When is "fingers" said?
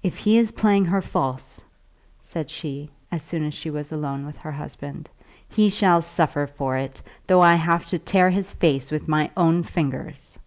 9.64-10.38